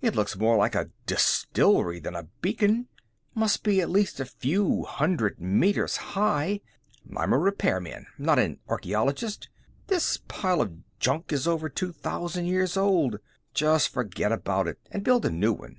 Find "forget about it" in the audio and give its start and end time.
13.88-14.78